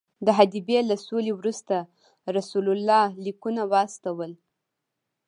د 0.25 0.27
حدیبیې 0.37 0.81
له 0.89 0.95
سولې 1.07 1.31
وروسته 1.35 1.75
رسول 2.37 2.65
الله 2.75 3.05
لیکونه 3.25 3.61
واستول. 3.71 4.31